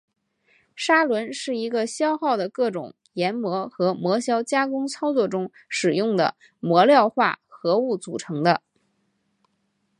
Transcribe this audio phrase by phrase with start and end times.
[0.75, 8.63] 砂轮是一个消耗的各种研磨和磨削加工操作中使用的磨料化合物组成的。